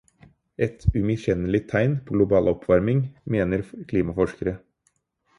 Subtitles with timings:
[0.65, 3.03] Et umiskjennelig tegn på global oppvarming,
[3.35, 4.55] mener klimaforskere.